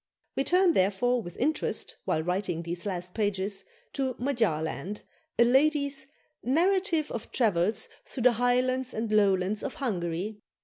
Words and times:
We 0.35 0.43
turn, 0.45 0.73
therefore, 0.73 1.21
with 1.21 1.37
interest, 1.37 1.97
while 2.05 2.23
writing 2.23 2.63
these 2.63 2.87
last 2.87 3.13
pages, 3.13 3.65
to 3.93 4.15
"Magyarland," 4.15 5.03
a 5.37 5.43
lady's 5.43 6.07
"Narrative 6.41 7.11
of 7.11 7.31
Travels 7.31 7.87
through 8.03 8.23
the 8.23 8.31
Highlands 8.31 8.95
and 8.95 9.11
Lowlands 9.11 9.61
of 9.61 9.75
Hungary." 9.75 10.39